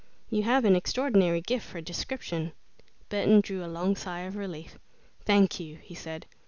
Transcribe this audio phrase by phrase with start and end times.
[0.31, 2.53] You have an extraordinary gift for description."
[3.09, 4.79] Burton drew a long sigh of relief.
[5.25, 6.25] "Thank you," he said.